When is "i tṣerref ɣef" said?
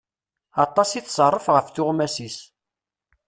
0.97-1.67